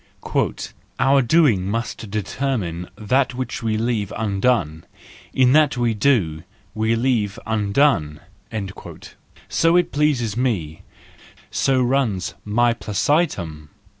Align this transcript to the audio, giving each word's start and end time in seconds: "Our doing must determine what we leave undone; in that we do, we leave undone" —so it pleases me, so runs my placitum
"Our 0.99 1.21
doing 1.21 1.67
must 1.69 2.09
determine 2.09 2.89
what 2.97 3.35
we 3.61 3.77
leave 3.77 4.11
undone; 4.17 4.87
in 5.31 5.51
that 5.51 5.77
we 5.77 5.93
do, 5.93 6.41
we 6.73 6.95
leave 6.95 7.37
undone" 7.45 8.19
—so 9.47 9.75
it 9.77 9.91
pleases 9.91 10.35
me, 10.35 10.81
so 11.51 11.83
runs 11.83 12.33
my 12.43 12.73
placitum 12.73 13.69